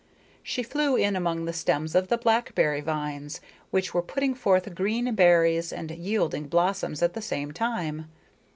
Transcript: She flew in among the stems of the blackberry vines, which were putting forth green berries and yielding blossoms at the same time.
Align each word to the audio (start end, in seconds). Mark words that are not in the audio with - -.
She 0.41 0.63
flew 0.63 0.95
in 0.95 1.15
among 1.15 1.45
the 1.45 1.53
stems 1.53 1.93
of 1.93 2.07
the 2.07 2.17
blackberry 2.17 2.81
vines, 2.81 3.39
which 3.69 3.93
were 3.93 4.01
putting 4.01 4.33
forth 4.33 4.73
green 4.73 5.13
berries 5.13 5.71
and 5.71 5.91
yielding 5.91 6.47
blossoms 6.47 7.03
at 7.03 7.13
the 7.13 7.21
same 7.21 7.51
time. 7.51 8.07